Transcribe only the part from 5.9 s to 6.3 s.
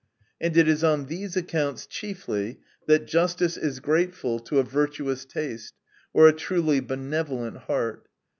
or